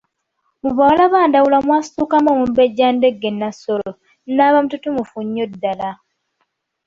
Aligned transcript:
Mu 0.61 0.69
bawala 0.77 1.03
ba 1.13 1.21
Ndawula 1.27 1.57
mwasitukamu 1.65 2.27
Omumbejja 2.33 2.85
Ndege 2.95 3.29
Nassolo, 3.39 3.91
n'aba 4.35 4.57
mututumufu 4.63 5.17
nnyo 5.25 5.45
ddala. 5.51 5.89